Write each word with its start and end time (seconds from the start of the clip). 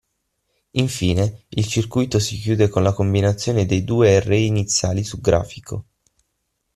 Infine, 0.71 1.43
il 1.49 1.67
circuito 1.67 2.17
si 2.17 2.39
chiude 2.39 2.69
con 2.69 2.81
la 2.81 2.91
combinazione 2.91 3.67
dei 3.67 3.83
due 3.83 4.15
array 4.15 4.47
iniziali 4.47 5.03
su 5.03 5.21
grafico. 5.21 5.85